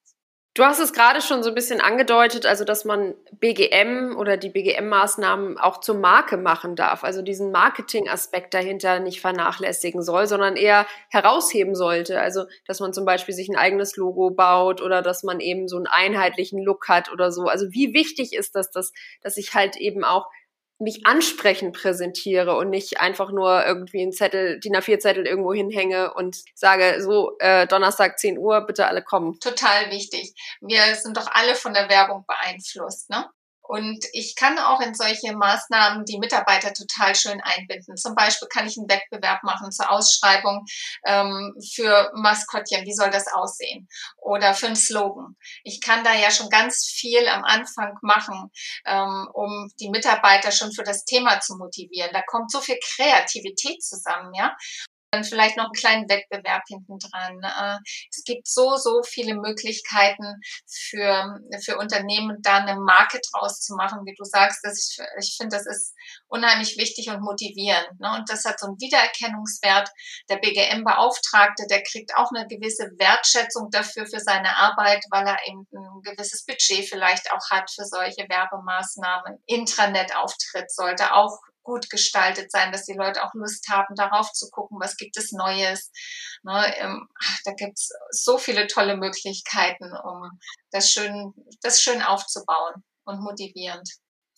[0.56, 4.50] Du hast es gerade schon so ein bisschen angedeutet, also dass man BGM oder die
[4.50, 10.86] BGM-Maßnahmen auch zur Marke machen darf, also diesen Marketing-Aspekt dahinter nicht vernachlässigen soll, sondern eher
[11.10, 12.20] herausheben sollte.
[12.20, 15.76] Also dass man zum Beispiel sich ein eigenes Logo baut oder dass man eben so
[15.76, 17.46] einen einheitlichen Look hat oder so.
[17.46, 20.28] Also wie wichtig ist das, dass, dass ich halt eben auch
[20.84, 26.36] mich ansprechend präsentiere und nicht einfach nur irgendwie einen Zettel, DIN A4-Zettel irgendwo hinhänge und
[26.54, 29.40] sage, so, äh, Donnerstag 10 Uhr, bitte alle kommen.
[29.40, 30.34] Total wichtig.
[30.60, 33.28] Wir sind doch alle von der Werbung beeinflusst, ne?
[33.66, 37.96] Und ich kann auch in solche Maßnahmen die Mitarbeiter total schön einbinden.
[37.96, 40.66] Zum Beispiel kann ich einen Wettbewerb machen zur Ausschreibung
[41.06, 42.84] ähm, für Maskottchen.
[42.84, 43.88] Wie soll das aussehen?
[44.18, 45.36] Oder für einen Slogan.
[45.62, 48.50] Ich kann da ja schon ganz viel am Anfang machen,
[48.84, 52.10] ähm, um die Mitarbeiter schon für das Thema zu motivieren.
[52.12, 54.54] Da kommt so viel Kreativität zusammen, ja
[55.14, 57.40] dann vielleicht noch einen kleinen Wettbewerb hinten dran.
[57.42, 57.78] Äh,
[58.10, 64.00] es gibt so, so viele Möglichkeiten für, für Unternehmen, da eine Marke draus zu machen,
[64.04, 64.60] wie du sagst.
[64.62, 65.94] Das ich, ich finde, das ist
[66.28, 68.00] unheimlich wichtig und motivierend.
[68.00, 68.12] Ne?
[68.14, 69.90] Und das hat so einen Wiedererkennungswert.
[70.28, 75.66] Der BGM-Beauftragte, der kriegt auch eine gewisse Wertschätzung dafür, für seine Arbeit, weil er eben
[75.72, 79.42] ein gewisses Budget vielleicht auch hat für solche Werbemaßnahmen.
[79.46, 84.78] Intranet-Auftritt sollte auch gut gestaltet sein, dass die Leute auch Lust haben, darauf zu gucken,
[84.80, 85.90] was gibt es Neues.
[86.44, 87.08] Ne, ähm,
[87.44, 90.30] da gibt es so viele tolle Möglichkeiten, um
[90.70, 93.88] das schön, das schön aufzubauen und motivierend.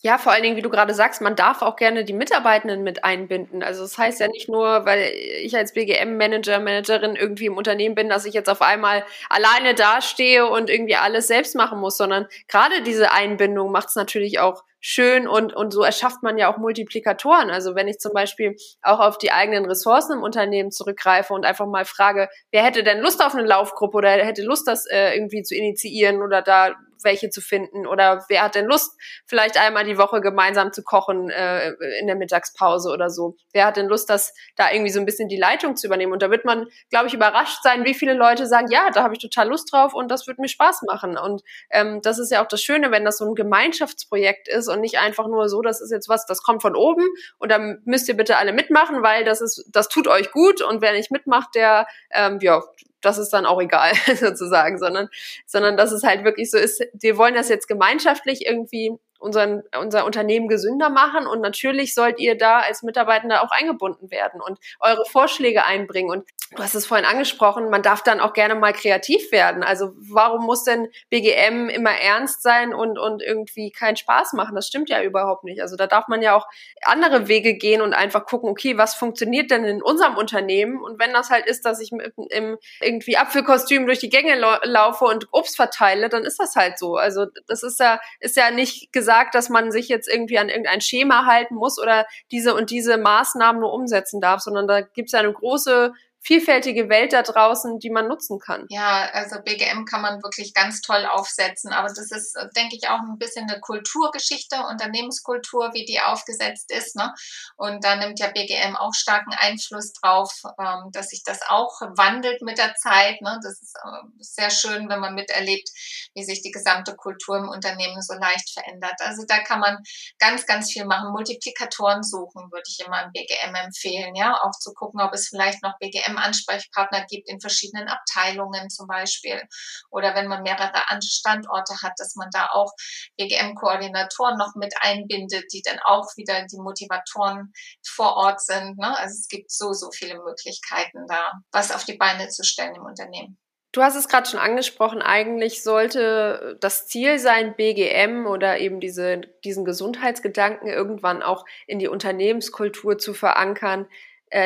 [0.01, 3.03] Ja, vor allen Dingen, wie du gerade sagst, man darf auch gerne die Mitarbeitenden mit
[3.03, 3.63] einbinden.
[3.63, 5.11] Also das heißt ja nicht nur, weil
[5.41, 10.45] ich als BGM-Manager, Managerin irgendwie im Unternehmen bin, dass ich jetzt auf einmal alleine dastehe
[10.47, 15.27] und irgendwie alles selbst machen muss, sondern gerade diese Einbindung macht es natürlich auch schön
[15.27, 17.49] und, und so erschafft man ja auch Multiplikatoren.
[17.49, 21.67] Also wenn ich zum Beispiel auch auf die eigenen Ressourcen im Unternehmen zurückgreife und einfach
[21.67, 25.43] mal frage, wer hätte denn Lust auf eine Laufgruppe oder hätte Lust, das äh, irgendwie
[25.43, 28.93] zu initiieren oder da welche zu finden oder wer hat denn Lust,
[29.25, 33.35] vielleicht einmal die Woche gemeinsam zu kochen äh, in der Mittagspause oder so.
[33.53, 36.13] Wer hat denn Lust, das da irgendwie so ein bisschen die Leitung zu übernehmen?
[36.13, 39.13] Und da wird man, glaube ich, überrascht sein, wie viele Leute sagen, ja, da habe
[39.13, 41.17] ich total Lust drauf und das wird mir Spaß machen.
[41.17, 44.81] Und ähm, das ist ja auch das Schöne, wenn das so ein Gemeinschaftsprojekt ist und
[44.81, 47.05] nicht einfach nur so, das ist jetzt was, das kommt von oben
[47.37, 50.81] und dann müsst ihr bitte alle mitmachen, weil das ist, das tut euch gut und
[50.81, 52.63] wer nicht mitmacht, der, ähm, ja,
[53.01, 55.09] das ist dann auch egal sozusagen, sondern,
[55.45, 60.05] sondern dass es halt wirklich so ist, wir wollen das jetzt gemeinschaftlich irgendwie unseren, unser
[60.05, 65.05] Unternehmen gesünder machen und natürlich sollt ihr da als Mitarbeitender auch eingebunden werden und eure
[65.05, 69.31] Vorschläge einbringen und du hast es vorhin angesprochen, man darf dann auch gerne mal kreativ
[69.31, 69.63] werden.
[69.63, 74.55] Also warum muss denn BGM immer ernst sein und, und irgendwie keinen Spaß machen?
[74.55, 75.61] Das stimmt ja überhaupt nicht.
[75.61, 76.47] Also da darf man ja auch
[76.83, 80.81] andere Wege gehen und einfach gucken, okay, was funktioniert denn in unserem Unternehmen?
[80.81, 85.05] Und wenn das halt ist, dass ich mit, im irgendwie Apfelkostüm durch die Gänge laufe
[85.05, 86.95] und Obst verteile, dann ist das halt so.
[86.95, 90.49] Also das ist ja, ist ja nicht gesagt, gesagt, dass man sich jetzt irgendwie an
[90.49, 95.07] irgendein Schema halten muss oder diese und diese Maßnahmen nur umsetzen darf, sondern da gibt
[95.07, 95.93] es eine große
[96.27, 98.65] vielfältige Welt da draußen, die man nutzen kann.
[98.69, 102.99] Ja, also BGM kann man wirklich ganz toll aufsetzen, aber das ist, denke ich, auch
[102.99, 106.97] ein bisschen eine Kulturgeschichte, Unternehmenskultur, wie die aufgesetzt ist.
[106.97, 107.13] Ne?
[107.55, 112.41] Und da nimmt ja BGM auch starken Einfluss drauf, ähm, dass sich das auch wandelt
[112.41, 113.21] mit der Zeit.
[113.21, 113.39] Ne?
[113.41, 115.69] Das ist äh, sehr schön, wenn man miterlebt,
[116.13, 118.99] wie sich die gesamte Kultur im Unternehmen so leicht verändert.
[118.99, 119.77] Also da kann man
[120.19, 121.13] ganz, ganz viel machen.
[121.13, 125.63] Multiplikatoren suchen, würde ich immer im BGM empfehlen, ja, auch zu gucken, ob es vielleicht
[125.63, 129.41] noch BGM BGM-Ansprechpartner gibt in verschiedenen Abteilungen zum Beispiel.
[129.89, 132.71] Oder wenn man mehrere Standorte hat, dass man da auch
[133.17, 137.51] BGM-Koordinatoren noch mit einbindet, die dann auch wieder die Motivatoren
[137.85, 138.77] vor Ort sind.
[138.77, 138.97] Ne?
[138.97, 142.85] Also es gibt so, so viele Möglichkeiten da, was auf die Beine zu stellen im
[142.85, 143.37] Unternehmen.
[143.73, 149.21] Du hast es gerade schon angesprochen, eigentlich sollte das Ziel sein, BGM oder eben diese,
[149.43, 153.87] diesen Gesundheitsgedanken irgendwann auch in die Unternehmenskultur zu verankern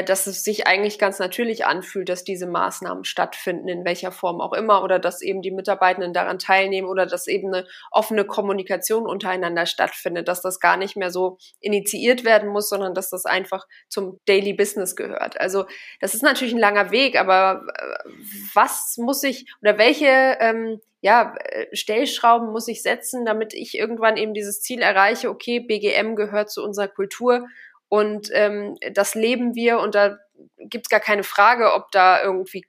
[0.05, 4.53] dass es sich eigentlich ganz natürlich anfühlt, dass diese Maßnahmen stattfinden, in welcher Form auch
[4.53, 9.65] immer, oder dass eben die Mitarbeitenden daran teilnehmen oder dass eben eine offene Kommunikation untereinander
[9.65, 14.19] stattfindet, dass das gar nicht mehr so initiiert werden muss, sondern dass das einfach zum
[14.25, 15.39] Daily Business gehört.
[15.39, 15.65] Also
[15.99, 18.09] das ist natürlich ein langer Weg, aber äh,
[18.53, 24.17] was muss ich oder welche ähm, ja, äh, Stellschrauben muss ich setzen, damit ich irgendwann
[24.17, 27.47] eben dieses Ziel erreiche, okay, BGM gehört zu unserer Kultur
[27.91, 30.17] und ähm, das leben wir und da
[30.57, 32.65] gibt es gar keine Frage, ob da irgendwie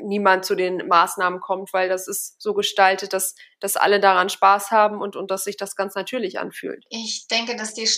[0.00, 4.70] niemand zu den Maßnahmen kommt, weil das ist so gestaltet, dass, dass alle daran Spaß
[4.70, 6.84] haben und, und dass sich das ganz natürlich anfühlt.
[6.88, 7.88] Ich denke, dass die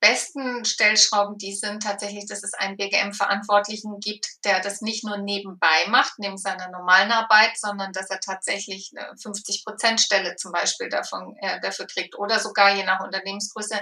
[0.00, 5.86] besten Stellschrauben die sind tatsächlich, dass es einen BGM-Verantwortlichen gibt, der das nicht nur nebenbei
[5.88, 11.60] macht, neben seiner normalen Arbeit, sondern dass er tatsächlich eine 50-Prozent-Stelle zum Beispiel davon, äh,
[11.60, 13.74] dafür kriegt oder sogar je nach Unternehmensgröße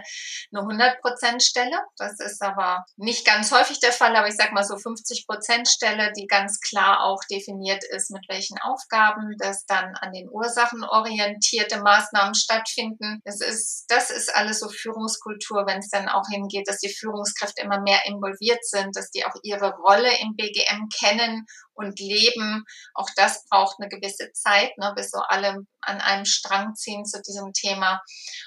[0.52, 1.78] eine 100-Prozent-Stelle.
[1.96, 4.91] Das ist aber nicht ganz häufig der Fall, aber ich sage mal so 50
[5.26, 10.28] Prozent Stelle, die ganz klar auch definiert ist, mit welchen Aufgaben, dass dann an den
[10.30, 13.20] Ursachen orientierte Maßnahmen stattfinden.
[13.24, 17.62] Das ist, das ist alles so Führungskultur, wenn es dann auch hingeht, dass die Führungskräfte
[17.62, 22.64] immer mehr involviert sind, dass die auch ihre Rolle im BGM kennen und leben.
[22.94, 27.20] Auch das braucht eine gewisse Zeit, ne, bis so alle an einem Strang ziehen zu
[27.22, 28.00] diesem Thema.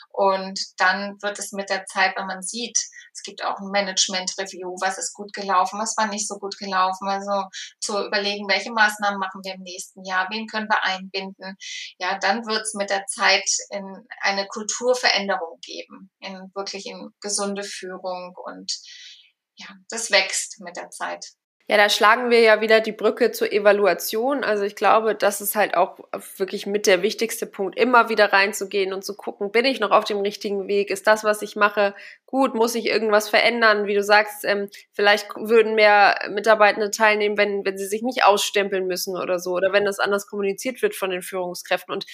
[0.09, 2.77] Und dann wird es mit der Zeit, wenn man sieht,
[3.13, 7.07] es gibt auch ein Management-Review, was ist gut gelaufen, was war nicht so gut gelaufen.
[7.07, 7.47] Also
[7.79, 11.55] zu überlegen, welche Maßnahmen machen wir im nächsten Jahr, wen können wir einbinden.
[11.97, 17.63] Ja, dann wird es mit der Zeit in eine Kulturveränderung geben, in wirklich in gesunde
[17.63, 18.71] Führung und
[19.57, 21.25] ja, das wächst mit der Zeit.
[21.67, 24.43] Ja, da schlagen wir ja wieder die Brücke zur Evaluation.
[24.43, 25.97] Also ich glaube, das ist halt auch
[26.37, 30.03] wirklich mit der wichtigste Punkt, immer wieder reinzugehen und zu gucken, bin ich noch auf
[30.03, 30.91] dem richtigen Weg?
[30.91, 31.95] Ist das, was ich mache,
[32.27, 32.53] gut?
[32.53, 33.87] Muss ich irgendwas verändern?
[33.87, 38.85] Wie du sagst, ähm, vielleicht würden mehr Mitarbeitende teilnehmen, wenn, wenn sie sich nicht ausstempeln
[38.85, 41.91] müssen oder so, oder wenn das anders kommuniziert wird von den Führungskräften.
[41.91, 42.05] Und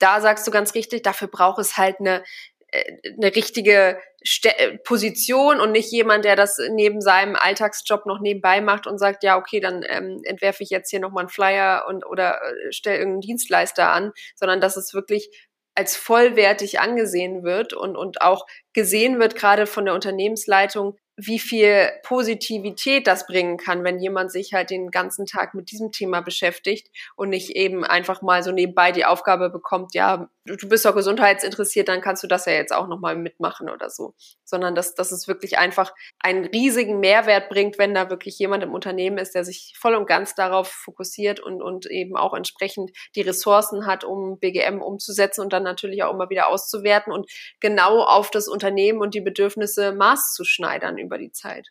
[0.00, 2.24] da sagst du ganz richtig, dafür braucht es halt eine
[2.72, 8.60] eine richtige St äh, Position und nicht jemand, der das neben seinem Alltagsjob noch nebenbei
[8.60, 12.04] macht und sagt, ja, okay, dann ähm, entwerfe ich jetzt hier nochmal einen Flyer und
[12.04, 15.30] oder äh, stelle irgendeinen Dienstleister an, sondern dass es wirklich
[15.74, 21.90] als vollwertig angesehen wird und, und auch gesehen wird, gerade von der Unternehmensleitung, wie viel
[22.02, 26.88] Positivität das bringen kann, wenn jemand sich halt den ganzen Tag mit diesem Thema beschäftigt
[27.16, 31.88] und nicht eben einfach mal so nebenbei die Aufgabe bekommt, ja, du bist doch gesundheitsinteressiert,
[31.88, 34.14] dann kannst du das ja jetzt auch nochmal mitmachen oder so.
[34.44, 38.72] Sondern dass, dass es wirklich einfach einen riesigen Mehrwert bringt, wenn da wirklich jemand im
[38.72, 43.22] Unternehmen ist, der sich voll und ganz darauf fokussiert und, und eben auch entsprechend die
[43.22, 47.30] Ressourcen hat, um BGM umzusetzen und dann natürlich auch immer wieder auszuwerten und
[47.60, 51.68] genau auf das Unternehmen und die Bedürfnisse maßzuschneidern über die Zeit?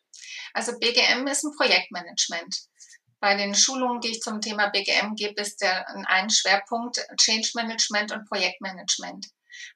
[0.53, 2.67] Also BGM ist ein Projektmanagement.
[3.19, 8.11] Bei den Schulungen, die ich zum Thema BGM gebe, ist der ein Schwerpunkt Change Management
[8.11, 9.27] und Projektmanagement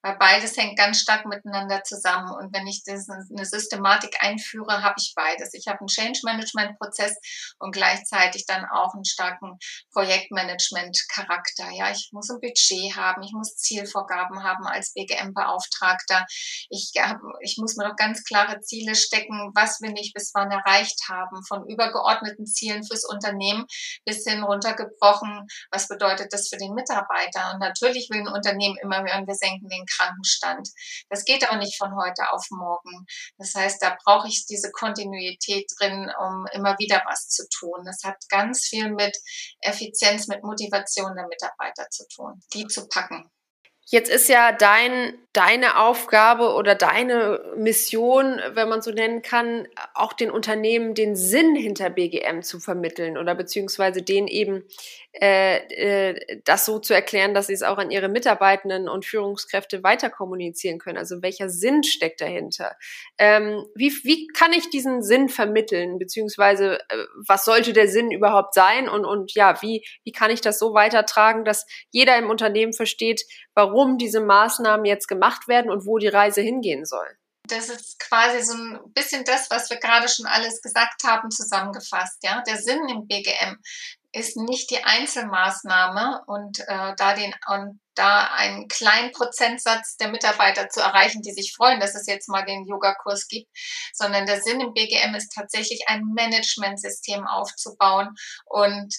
[0.01, 2.31] weil beides hängt ganz stark miteinander zusammen.
[2.31, 5.53] Und wenn ich das, eine Systematik einführe, habe ich beides.
[5.53, 7.15] Ich habe einen Change-Management-Prozess
[7.59, 9.57] und gleichzeitig dann auch einen starken
[9.91, 11.69] Projektmanagement-Charakter.
[11.71, 16.25] Ja, ich muss ein Budget haben, ich muss Zielvorgaben haben als BGM-Beauftragter.
[16.69, 16.91] Ich,
[17.41, 21.43] ich muss mir doch ganz klare Ziele stecken, was will ich bis wann erreicht haben,
[21.45, 23.65] von übergeordneten Zielen fürs Unternehmen
[24.05, 27.53] bis hin runtergebrochen, was bedeutet das für den Mitarbeiter.
[27.53, 30.69] Und natürlich will ein Unternehmen immer hören, wir senken den Krankenstand.
[31.09, 33.05] Das geht auch nicht von heute auf morgen.
[33.37, 37.83] Das heißt, da brauche ich diese Kontinuität drin, um immer wieder was zu tun.
[37.85, 39.17] Das hat ganz viel mit
[39.61, 43.29] Effizienz, mit Motivation der Mitarbeiter zu tun, die zu packen.
[43.91, 50.13] Jetzt ist ja dein, deine Aufgabe oder deine Mission, wenn man so nennen kann, auch
[50.13, 54.63] den Unternehmen den Sinn hinter BGM zu vermitteln oder beziehungsweise den eben
[55.13, 55.57] äh,
[56.11, 60.09] äh, das so zu erklären, dass sie es auch an ihre Mitarbeitenden und Führungskräfte weiter
[60.09, 60.97] kommunizieren können.
[60.97, 62.77] Also welcher Sinn steckt dahinter?
[63.17, 68.53] Ähm, wie, wie kann ich diesen Sinn vermitteln, beziehungsweise äh, was sollte der Sinn überhaupt
[68.53, 68.87] sein?
[68.87, 73.23] Und, und ja, wie, wie kann ich das so weitertragen, dass jeder im Unternehmen versteht,
[73.55, 77.07] warum diese Maßnahmen jetzt gemacht werden und wo die Reise hingehen soll?
[77.51, 82.19] das ist quasi so ein bisschen das, was wir gerade schon alles gesagt haben, zusammengefasst.
[82.23, 83.57] Ja, der Sinn im BGM
[84.13, 90.69] ist nicht die Einzelmaßnahme und äh, da den und da einen kleinen Prozentsatz der Mitarbeiter
[90.69, 93.49] zu erreichen, die sich freuen, dass es jetzt mal den Yogakurs gibt,
[93.93, 98.93] sondern der Sinn im BGM ist tatsächlich ein Managementsystem aufzubauen und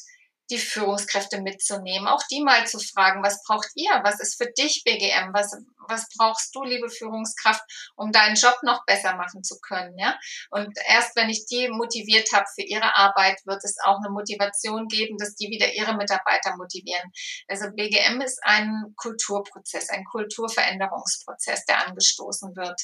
[0.52, 3.90] die Führungskräfte mitzunehmen, auch die mal zu fragen, was braucht ihr?
[4.04, 5.32] Was ist für dich BGM?
[5.32, 5.56] Was,
[5.88, 7.62] was brauchst du, liebe Führungskraft,
[7.96, 9.98] um deinen Job noch besser machen zu können?
[9.98, 10.18] Ja?
[10.50, 14.88] Und erst wenn ich die motiviert habe für ihre Arbeit, wird es auch eine Motivation
[14.88, 17.10] geben, dass die wieder ihre Mitarbeiter motivieren.
[17.48, 22.80] Also BGM ist ein Kulturprozess, ein Kulturveränderungsprozess, der angestoßen wird.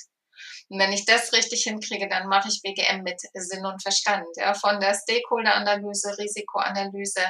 [0.69, 4.27] Und wenn ich das richtig hinkriege, dann mache ich BGM mit Sinn und Verstand.
[4.37, 7.27] Ja, von der Stakeholder-Analyse, Risikoanalyse,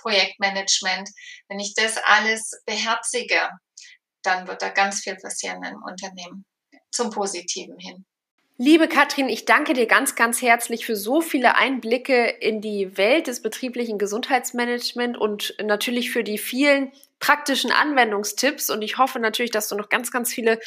[0.00, 1.10] Projektmanagement.
[1.48, 3.50] Wenn ich das alles beherzige,
[4.22, 6.44] dann wird da ganz viel passieren im Unternehmen
[6.90, 8.04] zum Positiven hin.
[8.60, 13.28] Liebe Katrin, ich danke dir ganz, ganz herzlich für so viele Einblicke in die Welt
[13.28, 16.90] des betrieblichen Gesundheitsmanagements und natürlich für die vielen
[17.20, 18.68] praktischen Anwendungstipps.
[18.68, 20.58] Und ich hoffe natürlich, dass du noch ganz, ganz viele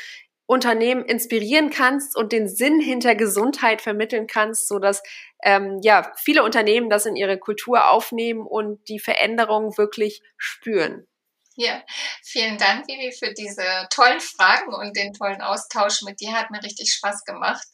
[0.52, 5.02] Unternehmen inspirieren kannst und den Sinn hinter Gesundheit vermitteln kannst, so dass
[5.43, 11.08] ähm, ja viele Unternehmen das in ihre Kultur aufnehmen und die Veränderung wirklich spüren.
[11.56, 11.82] Ja,
[12.22, 16.34] vielen Dank, Vivi, für diese tollen Fragen und den tollen Austausch mit dir.
[16.34, 17.66] Hat mir richtig Spaß gemacht.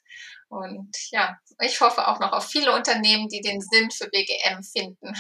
[0.48, 5.16] Und ja, ich hoffe auch noch auf viele Unternehmen, die den Sinn für BGM finden.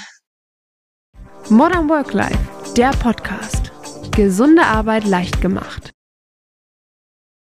[1.50, 2.38] Modern Work Life,
[2.76, 3.72] der Podcast.
[4.16, 5.97] Gesunde Arbeit leicht gemacht.